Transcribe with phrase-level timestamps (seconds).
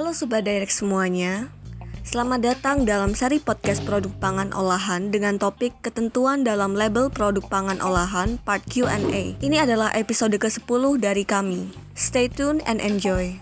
[0.00, 1.52] Halo Sobat Direct semuanya.
[2.08, 7.84] Selamat datang dalam seri podcast produk pangan olahan dengan topik ketentuan dalam label produk pangan
[7.84, 9.36] olahan part Q&A.
[9.44, 10.64] Ini adalah episode ke-10
[10.96, 11.68] dari kami.
[11.92, 13.36] Stay tuned and enjoy.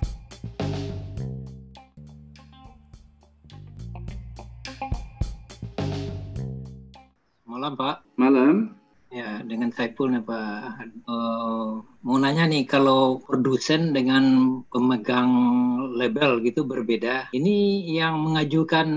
[7.47, 8.03] Malam Pak.
[8.19, 8.75] Malam.
[9.15, 10.91] Ya, dengan Saiful nih Pak.
[11.07, 15.31] Uh, mau nanya nih, kalau produsen dengan pemegang
[15.99, 18.89] label gitu berbeda, ini yang mengajukan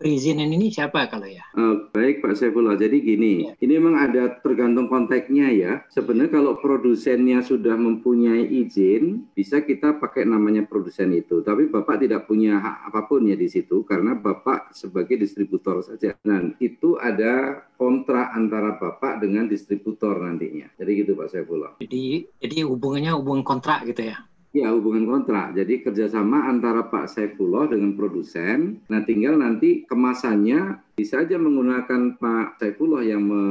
[0.00, 1.44] perizinan ini siapa kalau ya?
[1.52, 3.52] Uh, baik Pak Saifullah, jadi gini, ya.
[3.60, 5.72] ini memang ada tergantung konteksnya ya.
[5.92, 11.44] Sebenarnya kalau produsennya sudah mempunyai izin, bisa kita pakai namanya produsen itu.
[11.44, 16.16] Tapi Bapak tidak punya hak apa pun ya di situ, karena Bapak sebagai distributor saja.
[16.24, 20.72] Nah, itu ada kontrak antara Bapak dengan distributor nantinya.
[20.80, 21.76] Jadi gitu Pak Saifullah.
[21.80, 24.22] Jadi jadi hubungannya hubungan kontrak gitu ya?
[24.56, 25.52] Ya, hubungan kontrak.
[25.52, 28.80] Jadi kerjasama antara Pak Saifullah dengan produsen.
[28.88, 33.42] Nah, tinggal nanti kemasannya bisa aja menggunakan Pak Saifullah yang me,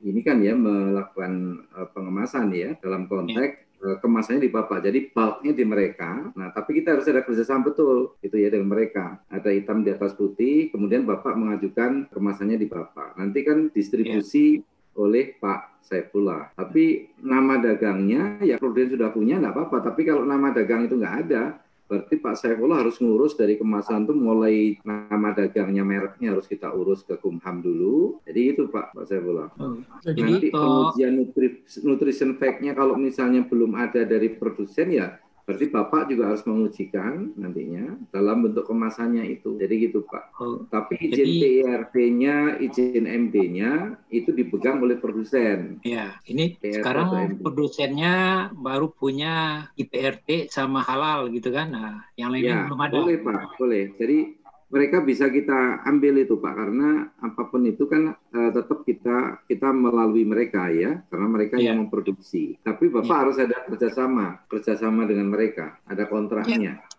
[0.00, 4.00] ini kan ya melakukan uh, pengemasan ya dalam konteks ya.
[4.00, 4.80] kemasannya di Bapak.
[4.88, 6.32] Jadi bulknya di mereka.
[6.32, 9.20] Nah, tapi kita harus ada kerjasama betul gitu ya dengan mereka.
[9.28, 13.20] Ada hitam di atas putih, kemudian Bapak mengajukan kemasannya di Bapak.
[13.20, 14.73] Nanti kan distribusi ya.
[14.96, 16.56] Oleh Pak Saifullah.
[16.56, 19.92] Tapi nama dagangnya ya produsen sudah punya nggak apa-apa.
[19.92, 24.14] Tapi kalau nama dagang itu nggak ada, berarti Pak Saifullah harus ngurus dari kemasan itu
[24.16, 28.24] mulai nama dagangnya mereknya harus kita urus ke Kumham dulu.
[28.24, 29.52] Jadi itu Pak Pak Saifullah.
[29.60, 29.84] Hmm.
[30.08, 31.48] Nanti pengujian nutri,
[31.84, 38.00] nutrition fact-nya kalau misalnya belum ada dari produsen ya Berarti Bapak juga harus mengujikan nantinya
[38.08, 39.60] dalam bentuk kemasannya itu.
[39.60, 40.32] Jadi gitu Pak.
[40.40, 45.84] Oh, Tapi izin PIRT-nya, izin MD-nya itu dipegang oleh produsen.
[45.84, 51.76] Ya, ini PIRT sekarang produsennya baru punya IPRT sama halal gitu kan.
[51.76, 52.96] Nah, yang lainnya ya, belum ada.
[53.04, 53.84] Boleh Pak, boleh.
[54.00, 54.18] Jadi
[54.74, 59.70] mereka bisa kita ambil itu Pak karena apa pun itu kan uh, tetap kita kita
[59.70, 61.70] melalui mereka ya karena mereka yeah.
[61.70, 62.58] yang memproduksi.
[62.66, 63.20] Tapi Bapak yeah.
[63.22, 66.82] harus ada kerjasama kerjasama dengan mereka, ada kontraknya.
[66.82, 66.92] Yeah.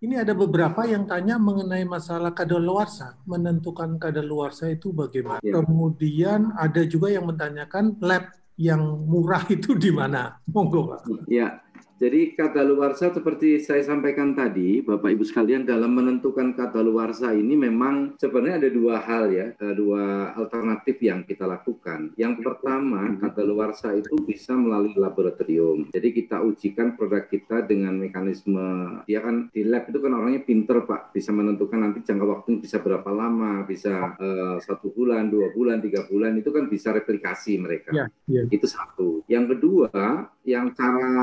[0.00, 5.38] Ini ada beberapa yang tanya mengenai masalah kadaluarsa, menentukan kadaluarsa itu bagaimana.
[5.44, 5.62] Yeah.
[5.62, 10.36] Kemudian ada juga yang mentanyakan lab yang murah itu di mana?
[10.50, 11.00] Monggo Pak.
[11.30, 11.62] Ya,
[12.00, 17.52] jadi kata luarsa seperti saya sampaikan tadi, Bapak Ibu sekalian dalam menentukan kata luarsa ini
[17.52, 22.16] memang sebenarnya ada dua hal ya, dua alternatif yang kita lakukan.
[22.16, 25.92] Yang pertama, kata luarsa itu bisa melalui laboratorium.
[25.92, 30.88] Jadi kita ujikan produk kita dengan mekanisme, dia kan di lab itu kan orangnya pinter
[30.88, 35.84] Pak, bisa menentukan nanti jangka waktu bisa berapa lama, bisa uh, satu bulan, dua bulan,
[35.84, 37.92] tiga bulan, itu kan bisa replikasi mereka.
[37.92, 38.48] Ya, ya.
[38.48, 39.20] Itu satu.
[39.28, 39.92] Yang kedua,
[40.40, 41.20] yang cara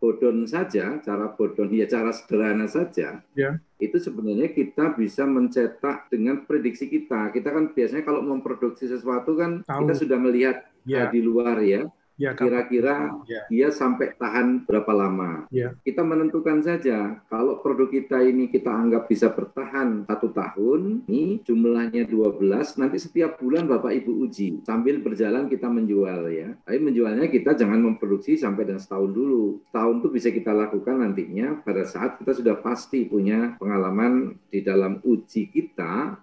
[0.00, 3.60] bodon saja, cara bodon ya cara sederhana saja, ya.
[3.76, 7.28] itu sebenarnya kita bisa mencetak dengan prediksi kita.
[7.28, 9.84] Kita kan biasanya kalau memproduksi sesuatu kan Tahu.
[9.84, 10.56] kita sudah melihat
[10.88, 11.08] ya.
[11.08, 13.42] uh, di luar ya Ya, kira-kira ya.
[13.50, 15.50] dia sampai tahan berapa lama.
[15.50, 15.74] Ya.
[15.82, 22.06] Kita menentukan saja kalau produk kita ini kita anggap bisa bertahan satu tahun, ini jumlahnya
[22.06, 26.54] 12, nanti setiap bulan Bapak Ibu uji sambil berjalan kita menjual ya.
[26.62, 29.66] Tapi menjualnya kita jangan memproduksi sampai dan setahun dulu.
[29.74, 35.02] Tahun itu bisa kita lakukan nantinya pada saat kita sudah pasti punya pengalaman di dalam
[35.02, 36.22] uji kita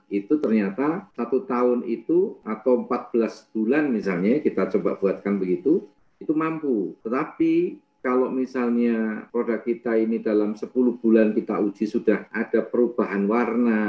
[0.51, 5.87] ternyata satu tahun itu atau 14 bulan misalnya kita coba buatkan begitu
[6.19, 6.91] itu mampu.
[7.07, 10.67] Tetapi kalau misalnya produk kita ini dalam 10
[10.99, 13.79] bulan kita uji sudah ada perubahan warna.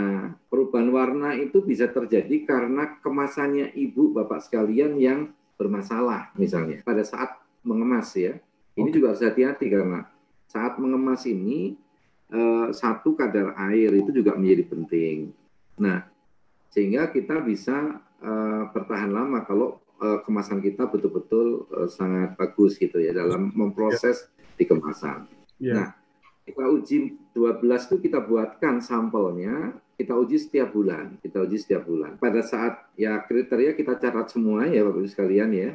[0.47, 7.43] Perubahan warna itu bisa terjadi karena kemasannya ibu bapak sekalian yang bermasalah misalnya pada saat
[7.67, 8.39] mengemas ya.
[8.79, 10.07] Ini juga harus hati-hati karena
[10.47, 11.75] saat mengemas ini
[12.31, 15.35] eh, satu kadar air itu juga menjadi penting.
[15.83, 16.12] Nah,
[16.73, 22.99] sehingga kita bisa eh, bertahan lama kalau uh, kemasan kita betul-betul uh, sangat bagus gitu
[22.99, 24.57] ya dalam memproses yeah.
[24.59, 25.19] di kemasan.
[25.63, 25.75] Yeah.
[25.79, 25.89] Nah,
[26.43, 26.99] kita uji
[27.39, 32.19] 12 itu kita buatkan sampelnya, kita uji setiap bulan, kita uji setiap bulan.
[32.19, 35.71] Pada saat ya kriteria kita catat semua ya Bapak Ibu sekalian ya,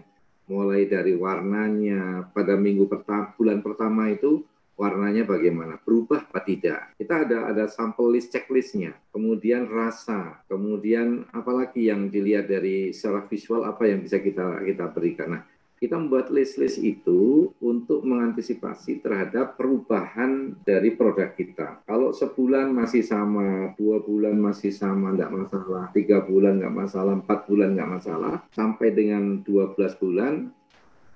[0.51, 4.43] mulai dari warnanya pada minggu pertama bulan pertama itu
[4.77, 6.93] warnanya bagaimana, berubah apa tidak.
[6.95, 13.65] Kita ada ada sampel list checklistnya, kemudian rasa, kemudian apalagi yang dilihat dari secara visual
[13.65, 15.33] apa yang bisa kita kita berikan.
[15.33, 15.43] Nah,
[15.77, 21.85] kita membuat list-list itu untuk mengantisipasi terhadap perubahan dari produk kita.
[21.85, 27.39] Kalau sebulan masih sama, dua bulan masih sama, nggak masalah, tiga bulan nggak masalah, empat
[27.45, 30.49] bulan nggak masalah, sampai dengan 12 bulan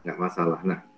[0.06, 0.62] nggak masalah.
[0.62, 0.91] Nah,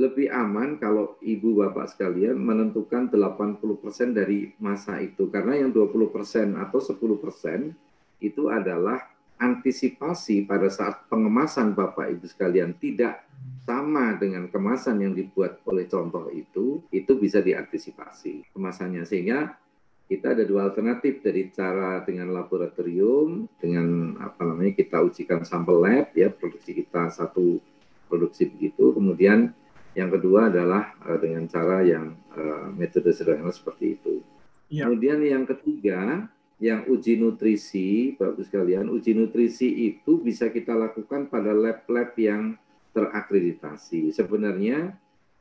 [0.00, 5.28] lebih aman kalau ibu bapak sekalian menentukan 80% dari masa itu.
[5.28, 9.04] Karena yang 20% atau 10% itu adalah
[9.36, 13.28] antisipasi pada saat pengemasan bapak ibu sekalian tidak
[13.64, 19.04] sama dengan kemasan yang dibuat oleh contoh itu itu bisa diantisipasi kemasannya.
[19.04, 19.52] Sehingga
[20.08, 26.10] kita ada dua alternatif dari cara dengan laboratorium dengan apa namanya kita ujikan sampel lab
[26.18, 27.62] ya produksi kita satu
[28.10, 29.54] produksi begitu kemudian
[29.94, 34.22] yang kedua adalah uh, dengan cara yang uh, metode sederhana seperti itu.
[34.70, 34.86] Ya.
[34.86, 36.30] Kemudian yang ketiga,
[36.62, 42.54] yang uji nutrisi, Bapak Ibu sekalian, uji nutrisi itu bisa kita lakukan pada lab-lab yang
[42.94, 44.14] terakreditasi.
[44.14, 44.94] Sebenarnya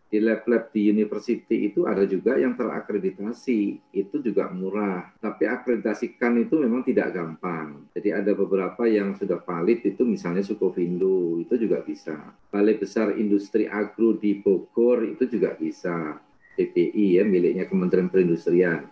[0.10, 5.14] di lab-lab di university itu ada juga yang terakreditasi, itu juga murah.
[5.22, 7.86] Tapi akreditasikan itu memang tidak gampang.
[7.94, 12.18] Jadi ada beberapa yang sudah valid itu misalnya Sukovindo, itu juga bisa.
[12.50, 16.18] Balai Besar Industri Agro di Bogor itu juga bisa.
[16.58, 18.90] PPI ya, miliknya Kementerian Perindustrian.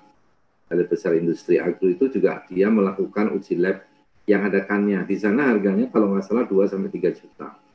[0.69, 3.81] Balai Besar Industri Agro itu juga dia melakukan uji lab
[4.29, 5.01] yang ada kannya.
[5.01, 7.66] Di sana harganya kalau nggak salah 2 sampai 3 juta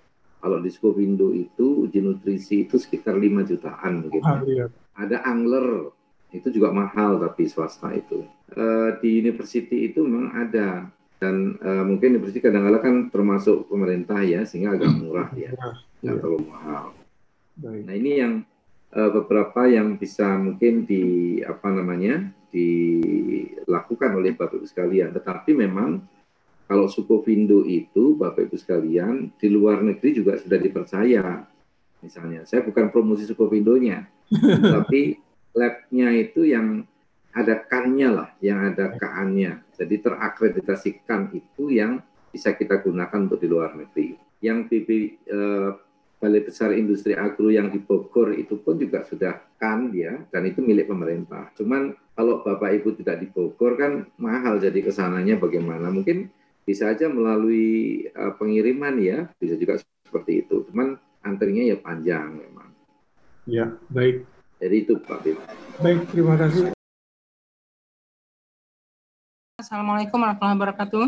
[0.43, 4.23] kalau di Skopindo itu uji nutrisi itu sekitar 5 jutaan mungkin.
[4.27, 4.67] Ah, iya.
[4.99, 5.95] Ada angler
[6.35, 8.27] itu juga mahal tapi swasta itu.
[8.53, 10.91] Uh, di university itu memang ada
[11.23, 15.55] dan uh, mungkin university kadang-kadang kan termasuk pemerintah ya sehingga agak murah ya,
[16.03, 16.19] nggak iya.
[16.19, 16.85] terlalu mahal.
[17.55, 17.83] Baik.
[17.87, 18.35] Nah ini yang
[18.91, 25.15] uh, beberapa yang bisa mungkin di apa namanya dilakukan oleh bapak ibu sekalian.
[25.15, 26.03] Tetapi memang
[26.73, 31.45] kalau Sukovindo itu, Bapak Ibu sekalian, di luar negeri juga sudah dipercaya.
[32.01, 34.09] Misalnya, saya bukan promosi Sukovindonya,
[34.81, 35.21] tapi
[35.53, 36.81] labnya itu yang
[37.37, 39.69] ada kannya lah, yang ada kaannya.
[39.77, 42.01] Jadi terakreditasikan itu yang
[42.33, 44.17] bisa kita gunakan untuk di luar negeri.
[44.41, 44.89] Yang BB
[45.29, 45.71] eh,
[46.25, 50.65] Balai Besar Industri Agro yang di Bogor itu pun juga sudah kan ya, dan itu
[50.65, 51.53] milik pemerintah.
[51.53, 55.93] Cuman kalau Bapak Ibu tidak di Bogor kan mahal jadi ke sananya bagaimana.
[55.93, 60.67] Mungkin bisa aja melalui uh, pengiriman ya, bisa juga seperti itu.
[60.71, 62.69] Cuman antrinya ya panjang memang.
[63.47, 64.23] Ya, baik.
[64.63, 65.39] Jadi itu Pak Bim.
[65.83, 66.71] Baik, terima kasih.
[69.59, 71.05] Assalamualaikum warahmatullahi wabarakatuh.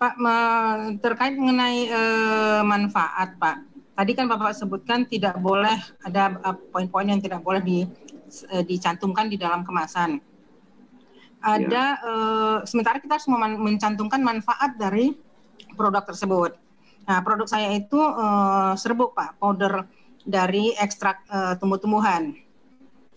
[0.00, 0.14] Pak,
[1.04, 3.56] terkait mengenai eh, manfaat, Pak.
[3.92, 7.84] Tadi kan Bapak sebutkan tidak boleh ada eh, poin-poin yang tidak boleh di,
[8.48, 10.16] eh, dicantumkan di dalam kemasan
[11.38, 12.06] ada ya.
[12.06, 15.14] uh, sementara kita harus mencantumkan manfaat dari
[15.78, 16.58] produk tersebut.
[17.08, 19.86] Nah, produk saya itu uh, serbuk Pak, powder
[20.26, 22.36] dari ekstrak uh, tumbuh-tumbuhan.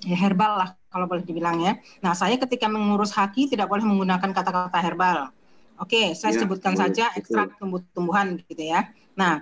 [0.02, 1.78] Ya, herbal lah kalau boleh dibilang ya.
[2.02, 5.30] Nah, saya ketika mengurus haki tidak boleh menggunakan kata-kata herbal.
[5.82, 8.90] Oke, saya ya, sebutkan boleh, saja ekstrak tumbuh-tumbuhan gitu ya.
[9.18, 9.42] Nah,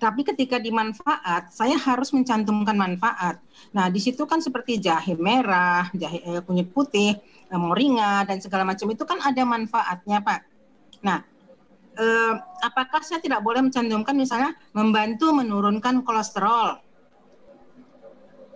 [0.00, 3.36] tapi ketika dimanfaat, saya harus mencantumkan manfaat.
[3.76, 7.20] Nah, di situ kan seperti jahe merah, jahe eh, kunyit putih,
[7.58, 10.40] moringa dan segala macam itu kan ada manfaatnya Pak.
[11.02, 11.18] Nah,
[11.98, 16.78] eh, apakah saya tidak boleh mencantumkan misalnya membantu menurunkan kolesterol,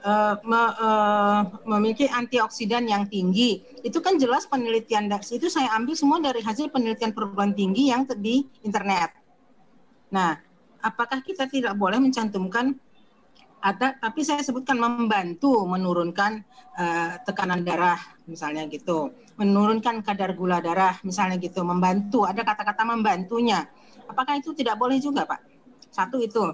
[0.05, 3.64] eh, me, eh, memiliki antioksidan yang tinggi?
[3.82, 8.46] Itu kan jelas penelitian itu saya ambil semua dari hasil penelitian perguruan tinggi yang di
[8.62, 9.11] internet.
[10.14, 10.38] Nah,
[10.85, 12.79] apakah kita tidak boleh mencantumkan
[13.64, 16.44] ada tapi saya sebutkan membantu menurunkan
[16.77, 17.96] uh, tekanan darah
[18.29, 19.08] misalnya gitu.
[19.41, 22.29] Menurunkan kadar gula darah misalnya gitu membantu.
[22.29, 23.65] Ada kata-kata membantunya.
[24.05, 25.41] Apakah itu tidak boleh juga pak?
[25.89, 26.53] Satu itu.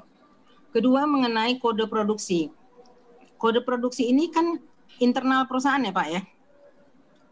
[0.70, 2.54] Kedua mengenai kode produksi.
[3.42, 4.62] Kode produksi ini kan
[5.02, 6.22] internal perusahaan ya pak ya?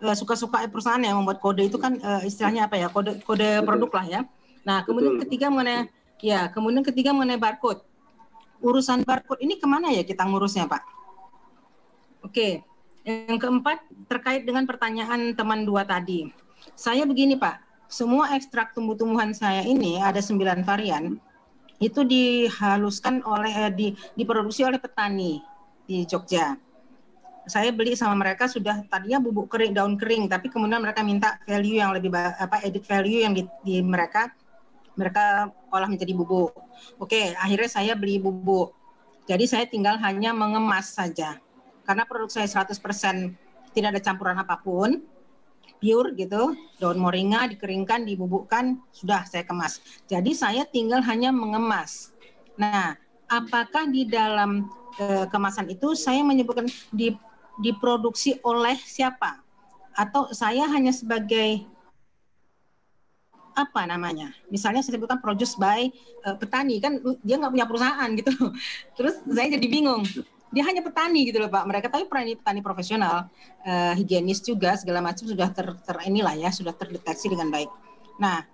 [0.03, 2.91] Uh, suka-suka perusahaan yang membuat kode itu kan uh, istilahnya apa ya?
[2.91, 4.21] Kode kode produk lah ya.
[4.67, 5.87] Nah kemudian ketiga mengenai
[6.19, 7.87] ya kemudian ketiga mengenai barcode
[8.63, 10.83] urusan barcode ini ke mana ya kita ngurusnya Pak?
[12.27, 12.63] Oke,
[13.07, 16.29] yang keempat terkait dengan pertanyaan teman dua tadi.
[16.75, 21.17] Saya begini Pak, semua ekstrak tumbuh-tumbuhan saya ini ada sembilan varian,
[21.79, 23.89] itu dihaluskan oleh eh, di,
[24.19, 25.39] diproduksi oleh petani
[25.87, 26.59] di Jogja.
[27.49, 31.81] Saya beli sama mereka sudah tadinya bubuk kering daun kering, tapi kemudian mereka minta value
[31.81, 34.29] yang lebih apa edit value yang di, di mereka
[34.99, 36.53] mereka olah menjadi bubuk.
[37.01, 38.75] Oke, akhirnya saya beli bubuk.
[39.29, 41.37] Jadi saya tinggal hanya mengemas saja.
[41.85, 42.73] Karena produk saya 100%
[43.73, 45.05] tidak ada campuran apa pun,
[45.79, 49.81] pure gitu, daun moringa dikeringkan, dibubukkan, sudah saya kemas.
[50.11, 52.13] Jadi saya tinggal hanya mengemas.
[52.59, 52.99] Nah,
[53.31, 54.67] apakah di dalam
[54.99, 57.15] e, kemasan itu saya menyebutkan di,
[57.63, 59.41] diproduksi oleh siapa?
[59.95, 61.63] Atau saya hanya sebagai
[63.59, 64.31] apa namanya?
[64.47, 65.91] Misalnya saya sebutkan produce by
[66.23, 68.31] uh, petani kan dia nggak punya perusahaan gitu.
[68.99, 70.07] Terus saya jadi bingung.
[70.55, 71.67] Dia hanya petani gitu loh Pak.
[71.67, 73.27] Mereka tapi petani petani profesional,
[73.67, 77.69] uh, higienis juga segala macam sudah ter, ter inilah ya sudah terdeteksi dengan baik.
[78.23, 78.47] Nah,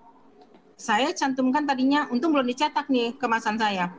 [0.75, 3.92] saya cantumkan tadinya untung belum dicetak nih kemasan saya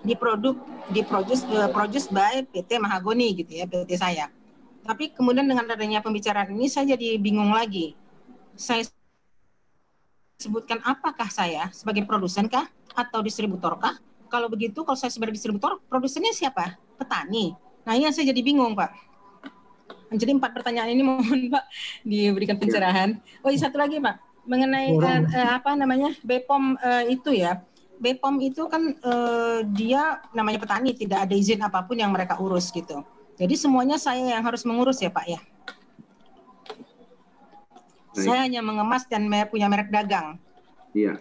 [0.00, 0.56] di produk
[0.88, 4.28] di produce uh, produce by PT Mahagoni gitu ya PT saya.
[4.82, 7.94] Tapi kemudian dengan adanya pembicaraan ini saya jadi bingung lagi.
[8.58, 8.86] Saya
[10.42, 12.66] sebutkan apakah saya sebagai produsen kah
[12.98, 13.94] atau distributor kah?
[14.26, 16.74] Kalau begitu kalau saya sebagai distributor, produsennya siapa?
[16.98, 17.54] Petani.
[17.86, 18.90] Nah, ini saya jadi bingung, Pak.
[20.12, 21.64] Jadi empat pertanyaan ini mohon Pak
[22.02, 23.22] diberikan pencerahan.
[23.40, 27.62] Oh, satu lagi Pak, mengenai uh, apa namanya BPOM uh, itu ya
[28.02, 32.74] BPOM itu kan eh, dia namanya petani tidak ada izin apa pun yang mereka urus
[32.74, 33.06] gitu.
[33.38, 35.38] Jadi semuanya saya yang harus mengurus ya Pak ya.
[38.22, 38.30] Baik.
[38.30, 40.38] Saya hanya mengemas dan punya merek dagang.
[40.94, 41.18] Iya.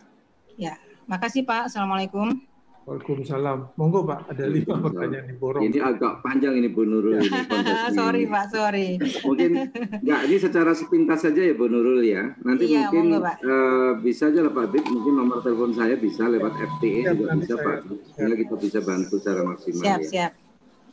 [0.54, 0.78] Ya,
[1.10, 1.74] makasih Pak.
[1.74, 2.38] Assalamualaikum.
[2.82, 3.78] Waalaikumsalam.
[3.78, 5.62] Monggo Pak, ada lima pertanyaan di borong.
[5.70, 7.22] Ini agak panjang ini Bu Nurul.
[7.22, 8.88] Ini sorry Pak, sorry.
[9.22, 9.70] Mungkin
[10.02, 12.34] nggak ini secara sepintas saja ya Bu Nurul ya.
[12.42, 16.26] Nanti iya, mungkin monggo, uh, bisa aja lah Pak Bib, mungkin nomor telepon saya bisa
[16.26, 17.66] lewat FTE siap, juga bisa saya.
[17.66, 17.78] Pak.
[18.18, 20.10] Sehingga kita bisa bantu secara maksimal siap, ya.
[20.10, 20.32] Siap,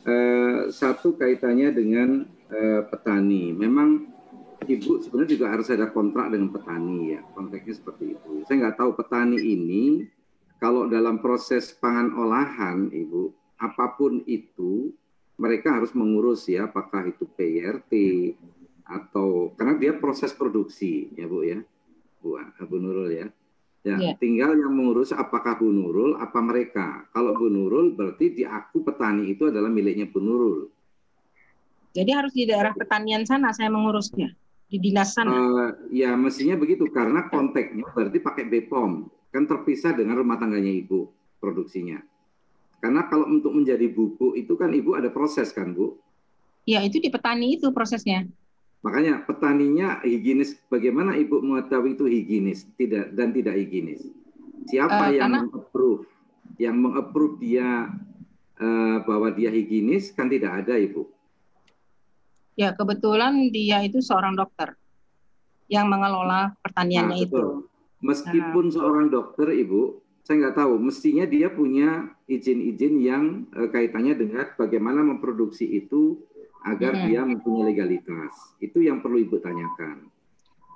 [0.05, 2.09] uh, satu kaitannya dengan
[2.53, 3.49] uh, petani.
[3.57, 4.18] Memang
[4.59, 7.21] Ibu sebenarnya juga harus ada kontrak dengan petani ya.
[7.33, 8.31] Konteksnya seperti itu.
[8.45, 10.03] Saya nggak tahu petani ini
[10.59, 13.31] kalau dalam proses pangan olahan, Ibu,
[13.63, 14.91] apa pun itu,
[15.39, 17.91] mereka harus mengurus ya, apakah itu PRT
[18.83, 21.63] atau karena dia proses produksi, ya Bu ya,
[22.19, 22.35] Bu,
[22.67, 23.27] Bu Nurul ya.
[23.79, 24.15] Ya, yeah.
[24.19, 27.07] tinggal yang mengurus apakah Bu Nurul, apa mereka.
[27.15, 30.67] Kalau Bu Nurul berarti di aku petani itu adalah miliknya Bu Nurul.
[31.95, 34.35] Jadi harus di daerah pertanian sana saya mengurusnya,
[34.69, 35.33] di dinas sana.
[35.33, 41.09] Uh, ya mestinya begitu karena konteksnya berarti pakai BPOM kan terpisah dengan rumah tangganya ibu
[41.41, 41.97] produksinya.
[42.79, 45.97] Karena kalau untuk menjadi buku itu kan ibu ada proses kan bu?
[46.63, 48.29] Ya itu di petani itu prosesnya.
[48.85, 50.55] Makanya petaninya higienis.
[50.71, 54.07] Bagaimana ibu mengetahui itu higienis tidak dan tidak higienis?
[54.69, 55.39] Siapa uh, yang karena...
[55.49, 56.05] mengapprove?
[56.59, 57.67] Yang mengapprove dia
[58.61, 61.09] uh, bahwa dia higienis kan tidak ada ibu.
[62.59, 64.75] Ya kebetulan dia itu seorang dokter
[65.71, 67.41] yang mengelola pertaniannya nah, itu.
[68.03, 68.73] Meskipun nah.
[68.75, 73.23] seorang dokter, Ibu, saya nggak tahu, mestinya dia punya izin-izin yang
[73.55, 76.19] uh, kaitannya dengan bagaimana memproduksi itu
[76.67, 77.03] agar hmm.
[77.07, 78.35] dia mempunyai legalitas.
[78.59, 80.11] Itu yang perlu Ibu tanyakan.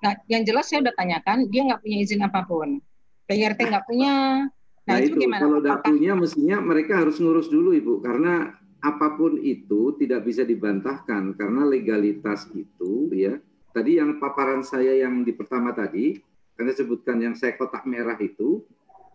[0.08, 2.80] Nah, yang jelas saya udah tanyakan, dia nggak punya izin apa pun.
[3.28, 4.48] PRT nggak punya.
[4.88, 5.42] Nah, nah itu, itu gimana?
[5.44, 10.44] Kalau nggak punya, mestinya mereka harus ngurus dulu, Ibu, karena apa pun itu tidak bisa
[10.44, 13.40] dibantahkan karena legalitas itu, ya.
[13.72, 16.20] Tadi yang paparan saya yang di pertama tadi,
[16.54, 18.62] karena sebutkan yang saya kotak merah itu,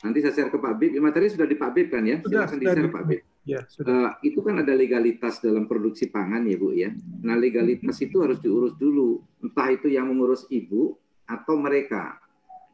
[0.02, 0.90] nanti saya share ke Pak Bib.
[0.96, 2.18] Ya, materi sudah di Pak Bib kan ya?
[2.24, 3.20] Sudah, Silakan di-share Pak Bib.
[3.48, 3.92] Ya, sudah.
[3.96, 6.92] Uh, itu kan ada legalitas dalam produksi pangan ya Bu ya.
[7.24, 9.24] Nah legalitas itu harus diurus dulu.
[9.40, 10.92] Entah itu yang mengurus Ibu
[11.24, 12.20] atau mereka.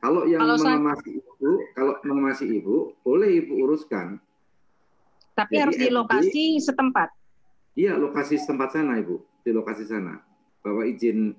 [0.02, 1.22] Kalau yang kalau mengemasi saya...
[1.22, 4.18] Ibu, kalau mengemasi Ibu, boleh Ibu uruskan.
[5.34, 7.08] Tapi Jadi, harus di lokasi setempat.
[7.74, 9.42] Iya, lokasi setempat sana Ibu.
[9.42, 10.22] Di lokasi sana.
[10.62, 11.34] Bahwa izin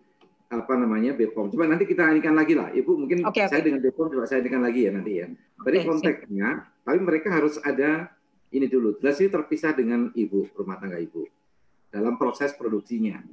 [0.52, 1.50] apa namanya BPOM.
[1.50, 2.70] Coba nanti kita inikan lagi lah.
[2.70, 5.28] Ibu mungkin okay, saya dengan BPOM coba saya inikan lagi ya nanti ya.
[5.58, 6.86] Tadi okay, konteksnya, siap.
[6.86, 8.14] tapi mereka harus ada
[8.54, 9.00] ini dulu.
[9.02, 11.25] Jelas ini terpisah dengan ibu rumah tangga ibu
[11.90, 13.24] dalam proses produksinya.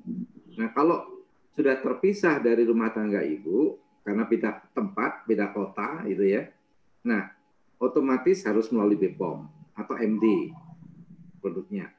[0.56, 1.04] Nah kalau
[1.52, 6.48] sudah terpisah dari rumah tangga ibu karena beda tempat, beda kota gitu ya.
[7.04, 7.28] Nah
[7.76, 10.52] otomatis harus melalui BPOM atau MD
[11.40, 11.90] produknya.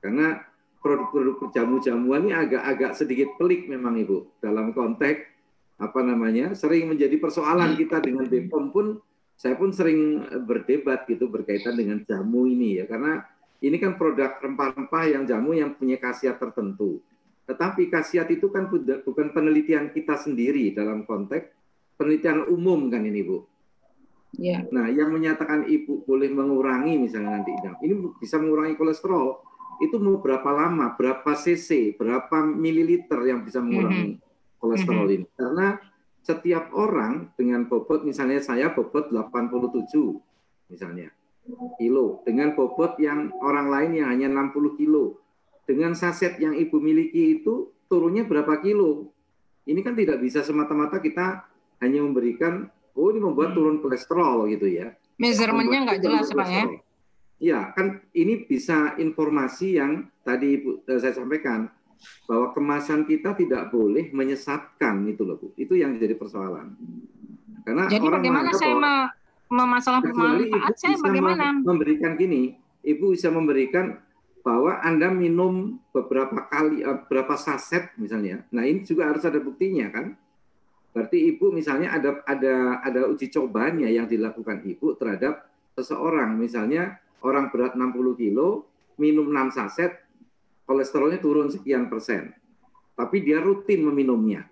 [0.00, 0.40] Karena
[0.80, 5.28] produk-produk jamu-jamuan ini agak-agak sedikit pelik memang Ibu dalam konteks
[5.80, 8.86] apa namanya sering menjadi persoalan kita dengan BPOM pun
[9.40, 13.24] saya pun sering berdebat gitu berkaitan dengan jamu ini ya karena
[13.60, 17.00] ini kan produk rempah-rempah yang jamu yang punya khasiat tertentu.
[17.44, 18.72] Tetapi khasiat itu kan
[19.04, 21.52] bukan penelitian kita sendiri dalam konteks
[22.00, 23.44] penelitian umum kan ini Bu.
[24.38, 24.62] Yeah.
[24.70, 27.50] Nah, yang menyatakan ibu boleh mengurangi misalnya nanti
[27.82, 29.42] ini bisa mengurangi kolesterol,
[29.82, 34.60] itu mau berapa lama, berapa cc, berapa mililiter yang bisa mengurangi mm -hmm.
[34.62, 35.16] kolesterol mm -hmm.
[35.18, 35.26] ini.
[35.34, 35.66] Karena
[36.20, 41.10] setiap orang dengan bobot, misalnya saya bobot 87 misalnya
[41.80, 45.18] kilo, dengan bobot yang orang lain yang hanya 60 kilo,
[45.66, 49.10] dengan saset yang ibu miliki itu turunnya berapa kilo.
[49.66, 51.46] Ini kan tidak bisa semata-mata kita
[51.82, 54.94] hanya memberikan, oh ini membuat turun kolesterol gitu ya.
[55.20, 56.64] Measurementnya nggak jelas Pak ya?
[57.40, 61.72] Ya, kan ini bisa informasi yang tadi Ibu, eh, saya sampaikan
[62.28, 65.48] bahwa kemasan kita tidak boleh menyesatkan itu loh Bu.
[65.56, 66.76] Itu yang jadi persoalan.
[67.64, 69.02] Karena Jadi orang bagaimana saya bahwa
[69.52, 71.44] me, masalah kecuali bermanfaat ibu saya bagaimana?
[71.52, 72.42] mem- memberikan gini,
[72.84, 74.00] ibu bisa memberikan
[74.40, 78.44] bahwa anda minum beberapa kali eh, beberapa saset misalnya.
[78.52, 80.16] Nah ini juga harus ada buktinya kan.
[80.90, 85.46] Berarti ibu misalnya ada ada ada uji cobanya yang dilakukan ibu terhadap
[85.78, 86.34] seseorang.
[86.34, 88.66] Misalnya orang berat 60 kilo
[88.98, 90.02] minum 6 saset,
[90.66, 92.34] kolesterolnya turun sekian persen.
[92.98, 94.44] Tapi dia rutin meminumnya.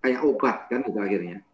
[0.00, 1.44] Kayak obat kan itu akhirnya.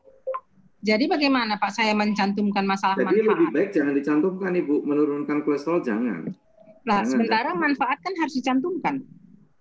[0.83, 3.55] Jadi bagaimana Pak saya mencantumkan masalah Jadi lebih manfaat?
[3.55, 6.27] baik jangan dicantumkan ibu, menurunkan kolesterol jangan.
[6.83, 9.07] Nah, jangan, sementara manfaat kan harus dicantumkan.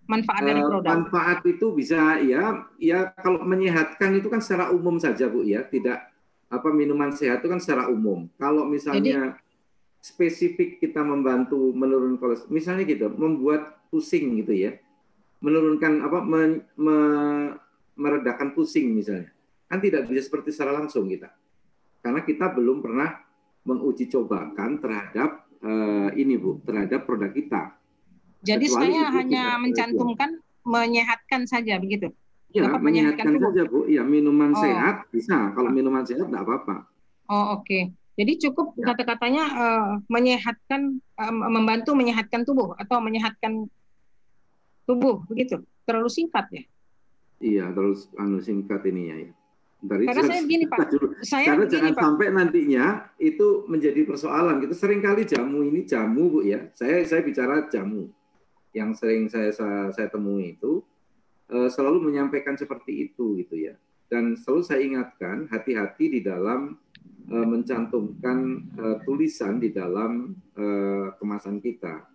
[0.10, 0.88] Manfaat dari Eh, produk.
[0.91, 6.10] manfaat itu bisa ya ya kalau menyehatkan itu kan secara umum saja Bu ya, tidak
[6.51, 8.27] apa minuman sehat itu kan secara umum.
[8.36, 9.39] Kalau misalnya
[10.03, 14.75] spesifik kita membantu menurunkan kolesterol, misalnya gitu, membuat pusing gitu ya,
[15.39, 17.55] menurunkan apa men- me-
[17.96, 19.29] meredakan pusing misalnya,
[19.70, 21.29] kan tidak bisa seperti secara langsung kita,
[22.01, 23.22] karena kita belum pernah
[23.63, 27.77] menguji cobakan terhadap eh, ini Bu, terhadap produk kita.
[28.41, 30.29] Jadi kecuali saya itu hanya mencantumkan
[30.63, 32.10] menyehatkan saja begitu.
[32.51, 33.48] Ya, Dapat menyehatkan tubuh.
[33.48, 33.79] saja Bu.
[33.88, 34.60] Ya, minuman Oh.
[34.60, 35.53] sehat bisa.
[35.53, 36.75] Kalau minuman sehat enggak apa-apa.
[37.27, 37.79] Oh oke.
[38.12, 38.91] Jadi cukup Ya.
[38.91, 43.71] kata-katanya eh, menyehatkan, eh, membantu menyehatkan tubuh atau menyehatkan
[44.83, 45.62] tubuh begitu.
[45.83, 46.63] Terlalu singkat ya.
[47.41, 49.15] Iya, terus anu singkat ini ya.
[49.81, 50.77] Bentar, ini Karena saya begini, Pak.
[50.93, 51.05] dulu.
[51.24, 52.03] Saya Karena begini jangan Pak.
[52.05, 52.86] sampai nantinya
[53.17, 54.62] itu menjadi persoalan.
[54.62, 56.69] Kita sering kali jamu ini jamu Bu ya.
[56.71, 58.12] Saya saya bicara jamu.
[58.71, 60.79] Yang sering saya saya, saya temui itu
[61.47, 63.75] eh, selalu menyampaikan seperti itu gitu ya.
[64.07, 66.79] Dan selalu saya ingatkan hati-hati di dalam
[67.27, 68.37] eh, mencantumkan
[68.73, 72.07] eh, tulisan di dalam eh, kemasan kita.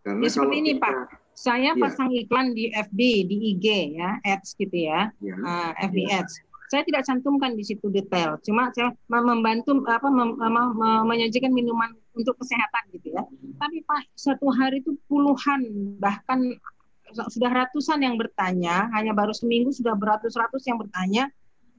[0.00, 0.96] Karena Ya, seperti kalau ini, kita- Pak.
[1.38, 1.78] Saya Iya.
[1.78, 2.98] pasang iklan di FB,
[3.30, 5.06] di IG ya, ads gitu ya.
[5.22, 6.18] ya, uh, FB Iya.
[6.18, 6.34] Ads.
[6.66, 11.48] Saya tidak cantumkan di situ detail, cuma saya mem- membantu apa mem- mem- mem- menyajikan
[11.48, 13.22] minuman untuk kesehatan gitu ya.
[13.58, 15.66] Tapi Pak, satu hari itu puluhan
[15.98, 16.54] bahkan
[17.10, 21.26] sudah ratusan yang bertanya, hanya baru seminggu sudah beratus-ratus yang bertanya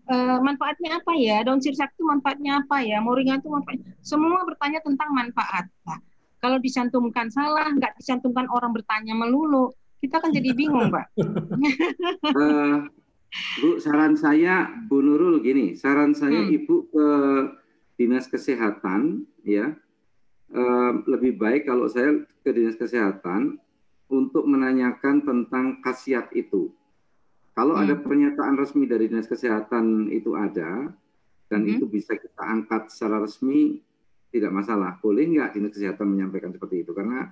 [0.09, 1.45] "Eh, manfaatnya apa ya?
[1.45, 2.97] Daun sirsak itu manfaatnya apa ya?
[2.97, 3.93] Moringa itu manfaatnya.
[4.01, 5.69] Semua bertanya tentang manfaat.
[5.85, 6.01] Nah,
[6.41, 9.69] kalau dicantumkan salah, nggak dicantumkan orang bertanya melulu,
[10.01, 11.05] kita kan jadi bingung, Pak.
[12.33, 12.77] Eh,
[13.61, 16.55] Bu, saran saya Bu Nurul gini, saran saya Hmm.
[16.57, 17.07] Ibu ke
[17.93, 19.77] dinas kesehatan ya
[20.49, 23.57] eh, lebih baik kalau saya ke dinas kesehatan
[24.09, 26.73] untuk menanyakan tentang khasiat itu.
[27.53, 27.83] Kalau Hmm.
[27.85, 30.89] ada pernyataan resmi dari dinas kesehatan itu ada
[31.45, 31.71] dan Hmm.
[31.71, 33.83] itu bisa kita angkat secara resmi
[34.29, 34.97] tidak masalah.
[34.97, 36.91] Boleh nggak dinas kesehatan menyampaikan seperti itu?
[36.91, 37.29] Karena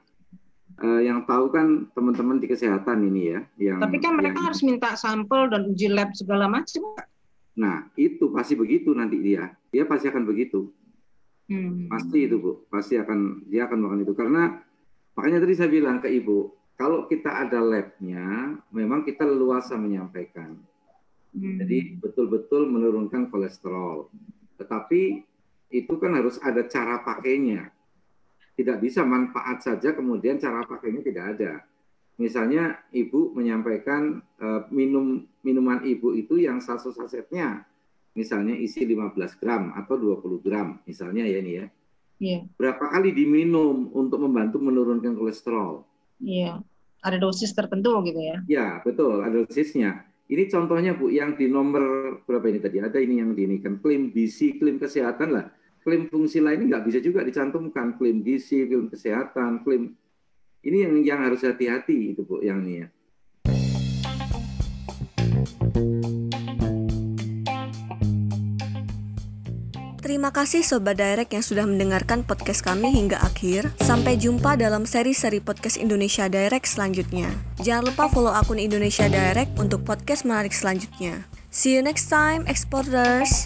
[0.78, 4.62] eh, yang tahu kan teman-teman di kesehatan ini ya, yang Tapi kan mereka yang- harus
[4.62, 6.94] minta sampel dan uji lab segala macam.
[7.58, 9.58] Nah, itu pasti begitu nanti dia.
[9.74, 10.70] Dia pasti akan begitu.
[11.48, 11.88] Hmm.
[11.88, 12.52] Pasti itu, Bu.
[12.68, 14.44] Pasti akan dia akan melakukan itu karena
[15.16, 16.38] makanya tadi saya bilang ke Ibu,
[16.78, 20.60] kalau kita ada labnya, memang kita leluasa menyampaikan.
[21.34, 21.58] Hmm.
[21.64, 24.12] Jadi betul-betul menurunkan kolesterol.
[24.60, 25.24] Tetapi
[25.72, 27.72] itu kan harus ada cara pakainya.
[28.58, 31.54] Tidak bisa manfaat saja kemudian cara pakainya tidak ada.
[32.18, 37.62] Misalnya ibu menyampaikan eh, minum minuman ibu itu yang satu sasetnya
[38.18, 41.66] misalnya isi 15 gram atau 20 gram misalnya ya ini ya.
[42.18, 45.86] Iya, Berapa kali diminum untuk membantu menurunkan kolesterol?
[46.18, 46.58] iya.
[46.98, 48.42] Ada dosis tertentu gitu ya.
[48.50, 50.02] Ya, betul, ada dosisnya.
[50.28, 52.82] Ini contohnya Bu, yang di nomor berapa ini tadi?
[52.82, 55.46] Ada ini yang diinikan klaim gizi, klaim kesehatan lah.
[55.86, 57.96] Klaim fungsi lain nggak bisa juga dicantumkan.
[58.02, 59.94] Klaim gizi, klaim kesehatan, klaim
[60.66, 62.88] ini yang yang harus hati-hati itu Bu, yang ini ya.
[70.18, 73.70] Terima kasih Sobat Direct yang sudah mendengarkan podcast kami hingga akhir.
[73.78, 77.30] Sampai jumpa dalam seri-seri podcast Indonesia Direct selanjutnya.
[77.62, 81.22] Jangan lupa follow akun Indonesia Direct untuk podcast menarik selanjutnya.
[81.54, 83.46] See you next time, exporters!